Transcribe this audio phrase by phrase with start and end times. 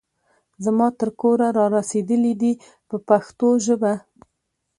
[0.63, 2.53] زما تر کوره را رسېدلي دي
[2.89, 3.93] په پښتو ژبه.